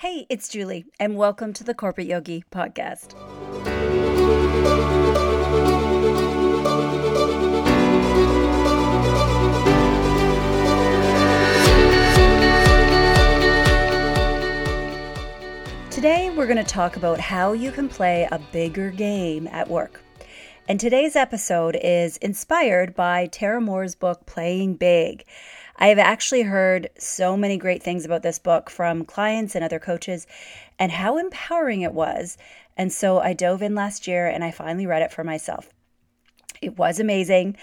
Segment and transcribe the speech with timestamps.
[0.00, 3.12] Hey, it's Julie, and welcome to the Corporate Yogi Podcast.
[15.90, 20.02] Today, we're going to talk about how you can play a bigger game at work.
[20.68, 25.24] And today's episode is inspired by Tara Mohr's book, Playing Big.
[25.78, 29.78] I have actually heard so many great things about this book from clients and other
[29.78, 30.26] coaches
[30.78, 32.38] and how empowering it was.
[32.76, 35.68] And so I dove in last year and I finally read it for myself.
[36.62, 37.56] It was amazing.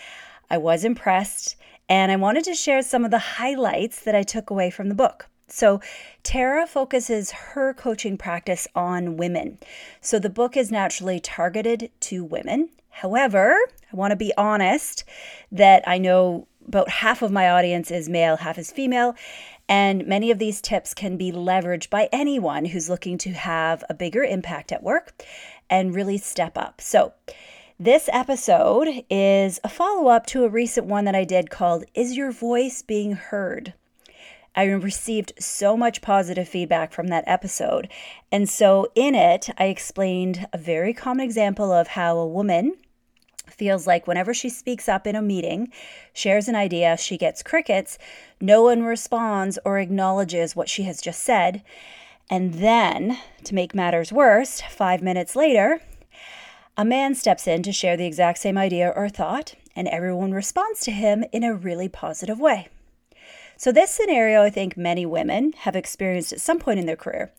[0.50, 1.56] I was impressed.
[1.90, 4.96] And I wanted to share some of the highlights that I took away from the
[4.96, 5.28] book.
[5.48, 5.82] So,
[6.24, 9.60] Tara focuses her coaching practice on women.
[10.00, 12.70] So, the book is naturally targeted to women.
[12.90, 13.58] However,
[13.92, 15.04] I want to be honest
[15.52, 19.16] that I know about half of my audience is male, half is female.
[19.70, 23.94] And many of these tips can be leveraged by anyone who's looking to have a
[23.94, 25.24] bigger impact at work
[25.70, 26.82] and really step up.
[26.82, 27.14] So,
[27.80, 32.16] this episode is a follow up to a recent one that I did called Is
[32.16, 33.74] Your Voice Being Heard?
[34.56, 37.90] I received so much positive feedback from that episode.
[38.32, 42.74] And so, in it, I explained a very common example of how a woman
[43.54, 45.72] feels like whenever she speaks up in a meeting,
[46.14, 47.98] shares an idea, she gets crickets,
[48.42, 51.64] no one responds or acknowledges what she has just said.
[52.30, 55.82] And then, to make matters worse, five minutes later,
[56.76, 60.82] a man steps in to share the exact same idea or thought, and everyone responds
[60.82, 62.68] to him in a really positive way.
[63.58, 67.32] So, this scenario, I think many women have experienced at some point in their career.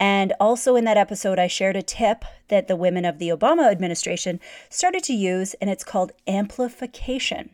[0.00, 3.70] And also in that episode, I shared a tip that the women of the Obama
[3.70, 7.50] administration started to use, and it's called amplification.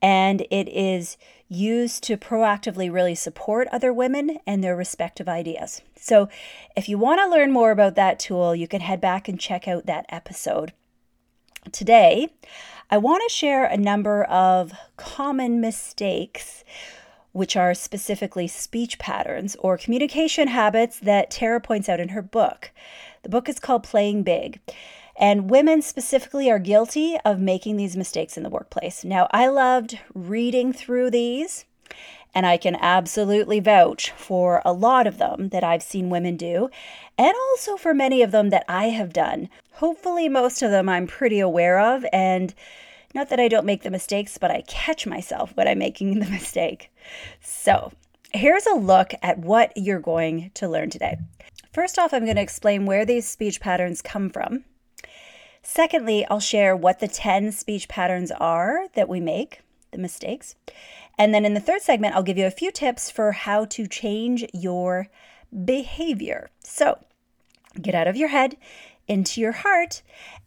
[0.00, 1.18] And it is
[1.48, 5.82] used to proactively really support other women and their respective ideas.
[5.96, 6.28] So,
[6.76, 9.68] if you want to learn more about that tool, you can head back and check
[9.68, 10.72] out that episode.
[11.72, 12.28] Today,
[12.90, 16.64] I want to share a number of common mistakes
[17.36, 22.70] which are specifically speech patterns or communication habits that Tara points out in her book.
[23.24, 24.58] The book is called Playing Big.
[25.18, 29.04] And women specifically are guilty of making these mistakes in the workplace.
[29.04, 31.66] Now, I loved reading through these,
[32.34, 36.70] and I can absolutely vouch for a lot of them that I've seen women do,
[37.18, 39.50] and also for many of them that I have done.
[39.72, 42.54] Hopefully, most of them I'm pretty aware of, and
[43.16, 46.26] not that I don't make the mistakes, but I catch myself when I'm making the
[46.30, 46.92] mistake.
[47.40, 47.92] So,
[48.32, 51.16] here's a look at what you're going to learn today.
[51.72, 54.64] First off, I'm going to explain where these speech patterns come from.
[55.62, 60.54] Secondly, I'll share what the 10 speech patterns are that we make, the mistakes.
[61.18, 63.86] And then in the third segment, I'll give you a few tips for how to
[63.86, 65.08] change your
[65.64, 66.50] behavior.
[66.62, 66.98] So,
[67.80, 68.58] get out of your head,
[69.08, 70.02] into your heart,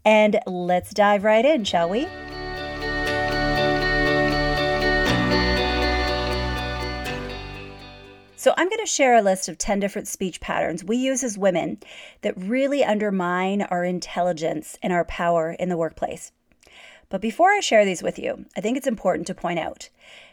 [0.05, 2.07] and let's dive right in, shall we?
[8.39, 11.37] So, I'm going to share a list of 10 different speech patterns we use as
[11.37, 11.77] women
[12.21, 16.31] that really undermine our intelligence and our power in the workplace.
[17.09, 19.89] But before I share these with you, I think it's important to point out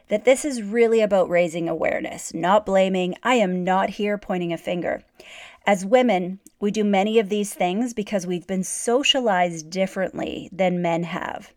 [0.06, 3.16] that this is really about raising awareness, not blaming.
[3.24, 5.02] I am not here pointing a finger.
[5.66, 11.02] As women, we do many of these things because we've been socialized differently than men
[11.02, 11.52] have.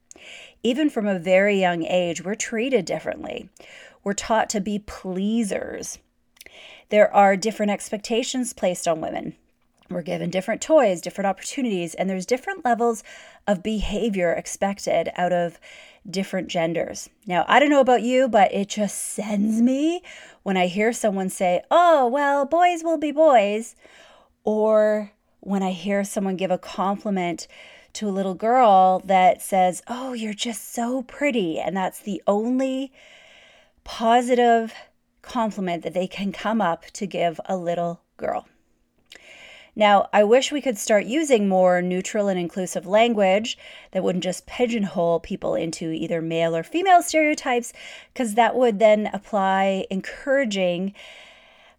[0.63, 3.49] Even from a very young age, we're treated differently.
[4.03, 5.99] We're taught to be pleasers.
[6.89, 9.35] There are different expectations placed on women.
[9.89, 13.03] We're given different toys, different opportunities, and there's different levels
[13.47, 15.59] of behavior expected out of
[16.07, 17.09] different genders.
[17.25, 20.03] Now, I don't know about you, but it just sends me
[20.43, 23.75] when I hear someone say, oh, well, boys will be boys,
[24.43, 27.47] or when I hear someone give a compliment
[27.93, 31.59] to a little girl that says, oh, you're just so pretty.
[31.59, 32.91] And that's the only
[33.83, 34.73] positive
[35.29, 38.47] compliment that they can come up to give a little girl.
[39.75, 43.57] Now, I wish we could start using more neutral and inclusive language
[43.91, 47.71] that wouldn't just pigeonhole people into either male or female stereotypes,
[48.13, 50.93] because that would then apply encouraging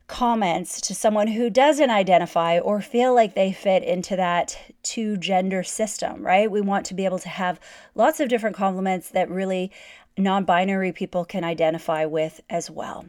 [0.06, 5.62] comments to someone who doesn't identify or feel like they fit into that two gender
[5.62, 6.50] system, right?
[6.50, 7.60] We want to be able to have
[7.94, 9.70] lots of different compliments that really
[10.16, 13.04] non binary people can identify with as well.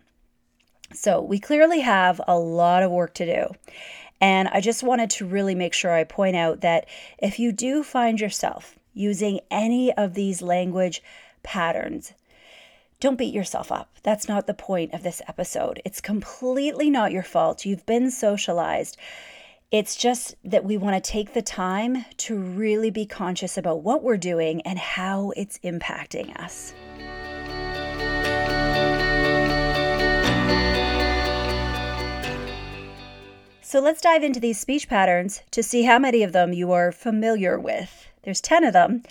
[0.94, 3.56] So we clearly have a lot of work to do.
[4.20, 7.84] And I just wanted to really make sure I point out that if you do
[7.84, 11.02] find yourself using any of these language
[11.44, 12.14] patterns,
[13.00, 13.90] don't beat yourself up.
[14.04, 15.82] That's not the point of this episode.
[15.84, 17.66] It's completely not your fault.
[17.66, 18.96] You've been socialized.
[19.72, 24.04] It's just that we want to take the time to really be conscious about what
[24.04, 26.74] we're doing and how it's impacting us.
[33.72, 36.92] So let's dive into these speech patterns to see how many of them you are
[36.92, 38.06] familiar with.
[38.24, 39.04] There's 10 of them,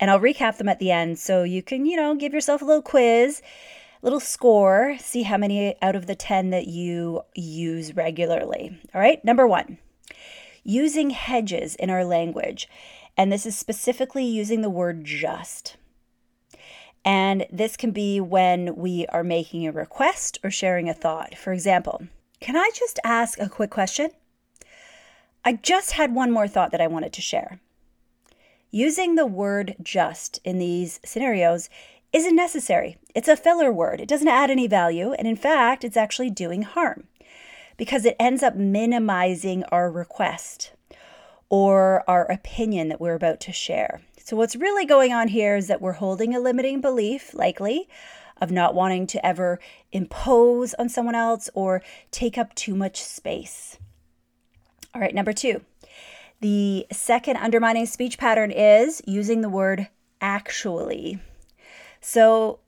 [0.00, 2.64] and I'll recap them at the end so you can, you know, give yourself a
[2.64, 3.40] little quiz,
[4.02, 8.76] a little score, see how many out of the 10 that you use regularly.
[8.92, 9.78] All right, number one,
[10.64, 12.68] using hedges in our language.
[13.16, 15.76] And this is specifically using the word just.
[17.04, 21.38] And this can be when we are making a request or sharing a thought.
[21.38, 22.08] For example,
[22.40, 24.10] can I just ask a quick question?
[25.44, 27.60] I just had one more thought that I wanted to share.
[28.70, 31.68] Using the word just in these scenarios
[32.12, 32.96] isn't necessary.
[33.14, 34.00] It's a filler word.
[34.00, 35.12] It doesn't add any value.
[35.12, 37.04] And in fact, it's actually doing harm
[37.76, 40.72] because it ends up minimizing our request
[41.48, 44.00] or our opinion that we're about to share.
[44.22, 47.88] So, what's really going on here is that we're holding a limiting belief, likely,
[48.40, 49.58] of not wanting to ever
[49.92, 53.78] impose on someone else or take up too much space.
[54.94, 55.62] All right, number two,
[56.40, 59.88] the second undermining speech pattern is using the word
[60.20, 61.18] actually.
[62.00, 62.60] So,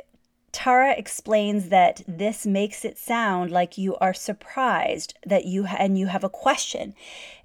[0.52, 5.98] Tara explains that this makes it sound like you are surprised that you ha- and
[5.98, 6.94] you have a question.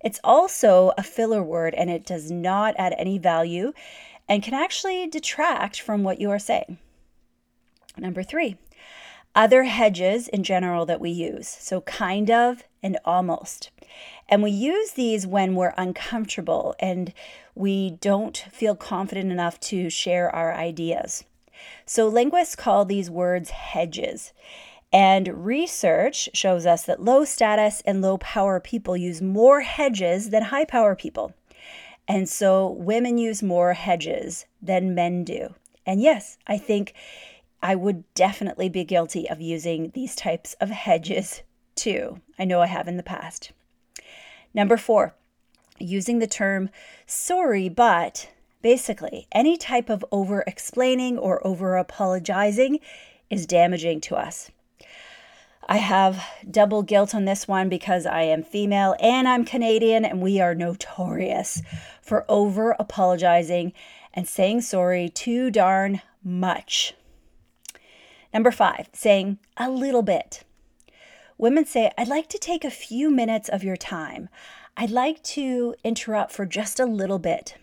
[0.04, 3.72] It's also a filler word and it does not add any value
[4.28, 6.80] and can actually detract from what you are saying.
[7.98, 8.58] Number 3.
[9.36, 11.48] Other hedges in general that we use.
[11.48, 13.72] So kind of and almost.
[14.30, 17.14] And we use these when we're uncomfortable and
[17.56, 21.24] we don't feel confident enough to share our ideas.
[21.86, 24.32] So, linguists call these words hedges.
[24.94, 30.44] And research shows us that low status and low power people use more hedges than
[30.44, 31.34] high power people.
[32.08, 35.56] And so, women use more hedges than men do.
[35.86, 36.94] And yes, I think
[37.62, 41.42] I would definitely be guilty of using these types of hedges
[41.76, 42.22] too.
[42.38, 43.52] I know I have in the past.
[44.54, 45.16] Number four,
[45.80, 46.70] using the term
[47.06, 48.30] sorry, but
[48.62, 52.80] basically, any type of over explaining or over apologizing
[53.30, 54.52] is damaging to us.
[55.70, 60.22] I have double guilt on this one because I am female and I'm Canadian, and
[60.22, 61.62] we are notorious
[62.02, 63.74] for over apologizing
[64.14, 66.94] and saying sorry too darn much.
[68.34, 70.44] Number five, saying a little bit.
[71.38, 74.30] Women say, I'd like to take a few minutes of your time.
[74.76, 77.56] I'd like to interrupt for just a little bit.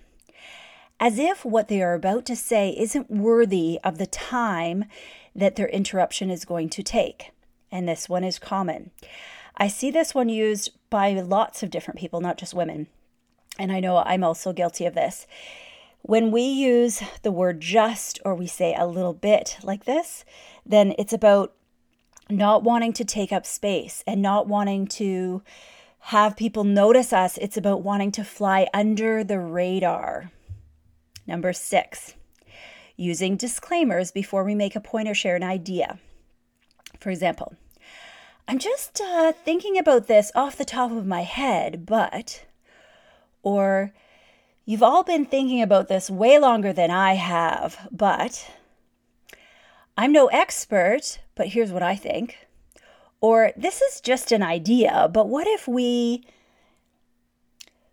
[1.01, 4.85] As if what they are about to say isn't worthy of the time
[5.35, 7.31] that their interruption is going to take.
[7.71, 8.91] And this one is common.
[9.57, 12.87] I see this one used by lots of different people, not just women.
[13.59, 15.27] And I know I'm also guilty of this.
[16.07, 20.27] When we use the word just or we say a little bit like this,
[20.67, 21.55] then it's about
[22.29, 25.43] not wanting to take up space and not wanting to
[26.01, 27.39] have people notice us.
[27.39, 30.31] It's about wanting to fly under the radar.
[31.27, 32.13] Number six,
[32.99, 35.99] using disclaimers before we make a point or share an idea.
[37.01, 37.55] For example,
[38.47, 42.45] I'm just uh, thinking about this off the top of my head, but,
[43.43, 43.95] or,
[44.65, 48.51] you've all been thinking about this way longer than I have, but,
[49.97, 52.39] I'm no expert, but here's what I think.
[53.21, 56.27] Or this is just an idea, but what if we.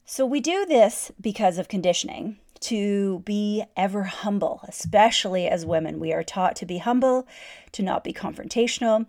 [0.04, 6.00] So we do this because of conditioning to be ever humble, especially as women.
[6.00, 7.28] We are taught to be humble,
[7.72, 9.06] to not be confrontational.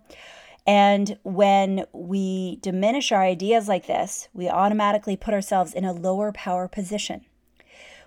[0.65, 6.31] And when we diminish our ideas like this, we automatically put ourselves in a lower
[6.31, 7.25] power position.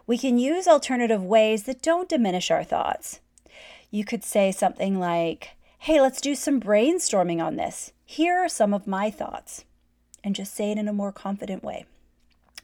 [0.06, 3.20] We can use alternative ways that don't diminish our thoughts
[3.90, 7.92] you could say something like, Hey, let's do some brainstorming on this.
[8.04, 9.64] Here are some of my thoughts.
[10.24, 11.86] And just say it in a more confident way.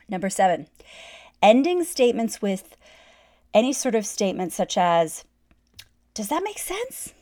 [0.08, 0.66] Number seven,
[1.40, 2.76] ending statements with
[3.54, 5.24] any sort of statement such as,
[6.14, 7.12] Does that make sense?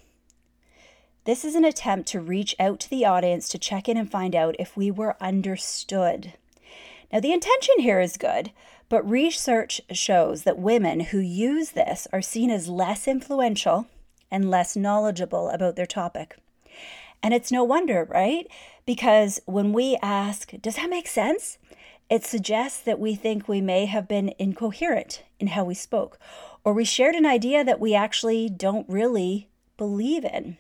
[1.24, 4.34] This is an attempt to reach out to the audience to check in and find
[4.34, 6.32] out if we were understood.
[7.12, 8.52] Now, the intention here is good,
[8.90, 13.86] but research shows that women who use this are seen as less influential
[14.30, 16.36] and less knowledgeable about their topic.
[17.22, 18.46] And it's no wonder, right?
[18.84, 21.56] Because when we ask, does that make sense?
[22.10, 26.18] It suggests that we think we may have been incoherent in how we spoke,
[26.64, 30.58] or we shared an idea that we actually don't really believe in.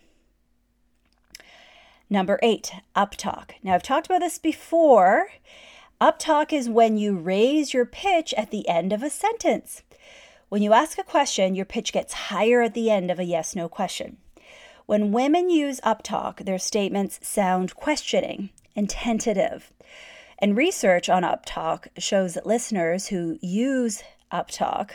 [2.08, 3.52] Number eight, uptalk.
[3.62, 5.28] Now, I've talked about this before.
[6.00, 9.82] Uptalk is when you raise your pitch at the end of a sentence.
[10.48, 13.54] When you ask a question, your pitch gets higher at the end of a yes
[13.54, 14.16] no question.
[14.86, 19.74] When women use uptalk, their statements sound questioning and tentative.
[20.38, 24.02] And research on uptalk shows that listeners who use
[24.32, 24.92] uptalk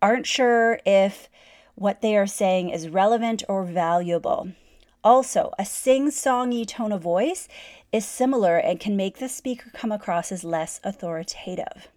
[0.00, 1.28] aren't sure if
[1.74, 4.52] what they are saying is relevant or valuable.
[5.04, 7.48] Also, a sing songy tone of voice
[7.92, 11.88] is similar and can make the speaker come across as less authoritative.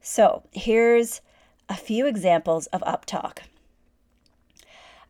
[0.00, 1.20] So, here's
[1.68, 3.38] a few examples of uptalk.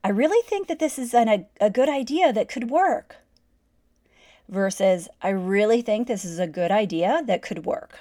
[0.04, 3.16] I really think that this is an, a, a good idea that could work.
[4.48, 8.00] Versus, I really think this is a good idea that could work.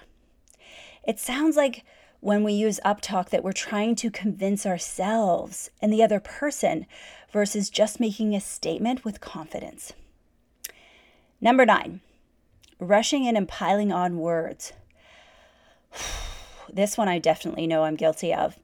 [1.07, 1.85] It sounds like
[2.19, 6.85] when we use uptalk that we're trying to convince ourselves and the other person
[7.31, 9.93] versus just making a statement with confidence.
[11.43, 12.01] Number nine,
[12.79, 14.73] rushing in and piling on words.
[16.73, 18.57] This one I definitely know I'm guilty of.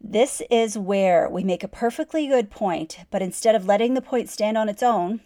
[0.00, 4.30] This is where we make a perfectly good point, but instead of letting the point
[4.30, 5.20] stand on its own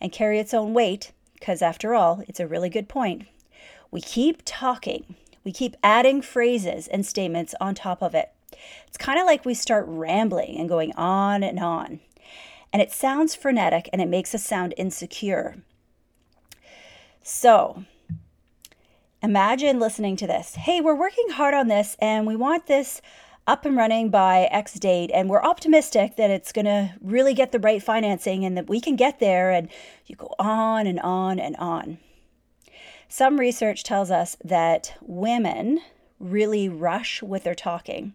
[0.00, 3.26] and carry its own weight, because after all, it's a really good point,
[3.90, 5.14] we keep talking.
[5.44, 8.30] We keep adding phrases and statements on top of it.
[8.86, 12.00] It's kind of like we start rambling and going on and on.
[12.72, 15.56] And it sounds frenetic and it makes us sound insecure.
[17.22, 17.84] So,
[19.22, 20.54] Imagine listening to this.
[20.54, 23.02] Hey, we're working hard on this and we want this
[23.46, 27.52] up and running by X date, and we're optimistic that it's going to really get
[27.52, 29.50] the right financing and that we can get there.
[29.50, 29.68] And
[30.06, 31.98] you go on and on and on.
[33.08, 35.80] Some research tells us that women
[36.18, 38.14] really rush with their talking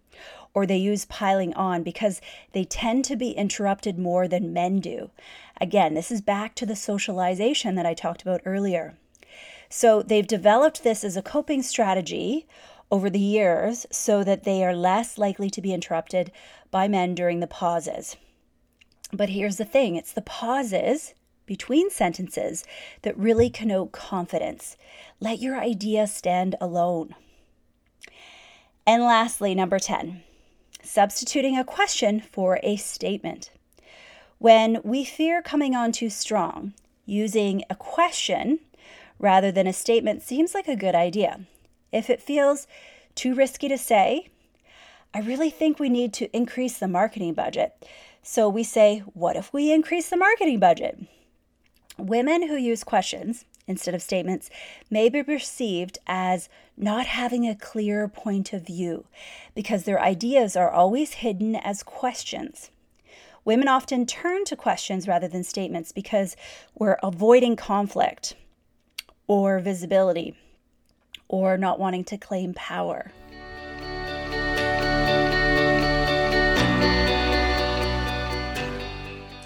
[0.55, 2.21] or they use piling on because
[2.53, 5.11] they tend to be interrupted more than men do.
[5.61, 8.95] Again, this is back to the socialization that I talked about earlier.
[9.69, 12.45] So they've developed this as a coping strategy
[12.91, 16.31] over the years so that they are less likely to be interrupted
[16.71, 18.15] by men during the pauses.
[19.11, 21.13] But here's the thing it's the pauses
[21.45, 22.65] between sentences
[23.03, 24.77] that really connote confidence.
[25.19, 27.15] Let your idea stand alone.
[28.85, 30.21] And lastly, number 10,
[30.83, 33.51] substituting a question for a statement.
[34.45, 36.75] When we fear coming on too strong,
[37.07, 38.59] using a question
[39.17, 41.39] rather than a statement seems like a good idea.
[41.91, 42.67] If it feels
[43.15, 44.27] too risky to say,
[45.15, 47.89] I really think we need to increase the marketing budget.
[48.21, 50.99] So we say, What if we increase the marketing budget?
[51.97, 54.51] Women who use questions instead of statements
[54.91, 59.05] may be perceived as not having a clear point of view
[59.55, 62.69] because their ideas are always hidden as questions.
[63.45, 66.35] Women often turn to questions rather than statements because
[66.73, 68.33] we're avoiding conflict
[69.27, 70.35] or visibility
[71.27, 73.11] or not wanting to claim power.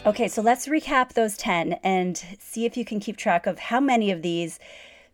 [0.06, 3.82] Okay, so let's recap those 10 and see if you can keep track of how
[3.82, 4.60] many of these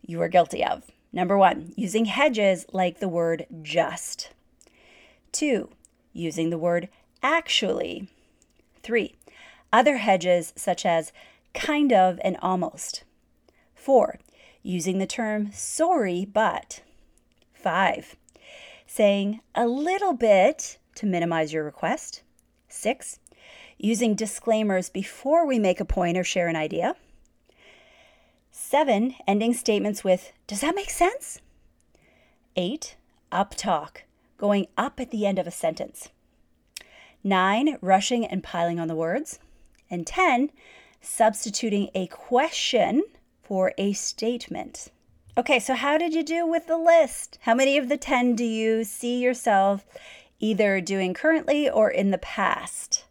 [0.06, 0.84] you are guilty of.
[1.12, 4.30] Number one, using hedges like the word just.
[5.32, 5.70] Two,
[6.14, 6.88] using the word
[7.24, 8.10] actually.
[8.86, 9.16] Three,
[9.74, 11.12] other hedges such as
[11.56, 13.04] kind of and almost.
[13.74, 14.20] Four,
[14.62, 16.82] using the term sorry but.
[17.52, 18.16] Five,
[18.86, 22.22] saying a little bit to minimize your request.
[22.70, 23.18] Six,
[23.80, 26.96] using disclaimers before we make a point or share an idea.
[28.52, 31.42] Seven, ending statements with, Does that make sense?
[32.56, 32.98] Eight,
[33.32, 34.04] up talk,
[34.38, 36.10] going up at the end of a sentence.
[37.26, 39.40] Nine, rushing and piling on the words.
[39.90, 40.52] And 10,
[41.02, 43.04] substituting a question
[43.42, 44.90] for a statement.
[45.36, 47.40] Okay, so how did you do with the list?
[47.42, 49.88] How many of the 10 do you see yourself
[50.40, 53.06] either doing currently or in the past?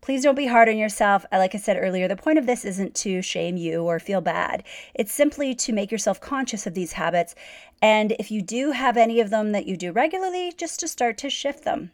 [0.00, 1.26] Please don't be hard on yourself.
[1.32, 4.20] Uh, like I said earlier, the point of this isn't to shame you or feel
[4.20, 4.62] bad.
[4.94, 7.34] It's simply to make yourself conscious of these habits.
[7.82, 11.18] And if you do have any of them that you do regularly, just to start
[11.18, 11.90] to shift them.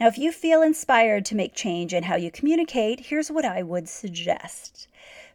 [0.00, 3.62] Now, if you feel inspired to make change in how you communicate, here's what I
[3.62, 4.88] would suggest.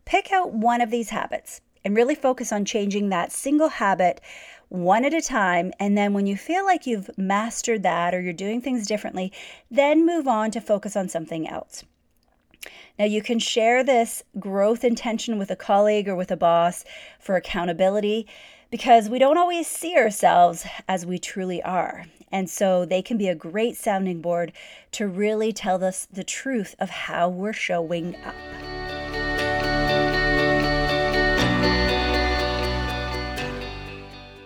[0.05, 4.19] Pick out one of these habits and really focus on changing that single habit
[4.67, 5.71] one at a time.
[5.79, 9.31] And then when you feel like you've mastered that or you're doing things differently,
[9.71, 11.85] then move on to focus on something else.
[12.97, 16.83] Now, you can share this growth intention with a colleague or with a boss
[17.17, 18.27] for accountability
[18.69, 22.05] because we don't always see ourselves as we truly are.
[22.31, 24.53] And so they can be a great sounding board
[24.91, 28.35] to really tell us the truth of how we're showing up.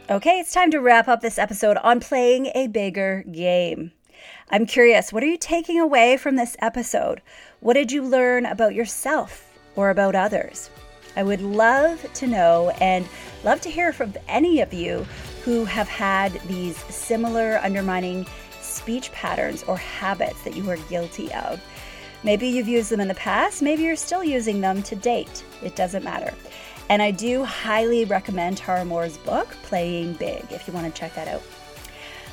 [0.10, 3.92] Okay, it's time to wrap up this episode on playing a bigger game.
[4.52, 7.22] I'm curious, what are you taking away from this episode?
[7.62, 10.70] What did you learn about yourself or about others?
[11.16, 13.08] I would love to know and
[13.44, 15.06] love to hear from any of you
[15.44, 18.26] who have had these similar undermining
[18.62, 21.62] speech patterns or habits that you are guilty of.
[22.24, 25.44] Maybe you've used them in the past, maybe you're still using them to date.
[25.62, 26.34] It doesn't matter.
[26.90, 31.14] And I do highly recommend Tara Mohr's book, Playing Big, if you want to check
[31.16, 31.44] that out.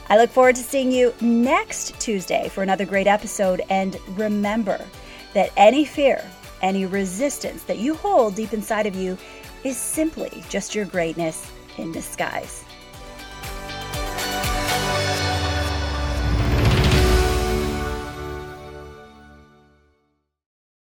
[0.08, 3.62] I look forward to seeing you next Tuesday for another great episode.
[3.70, 4.84] And remember
[5.34, 6.28] that any fear,
[6.62, 9.16] any resistance that you hold deep inside of you
[9.64, 12.64] is simply just your greatness in disguise.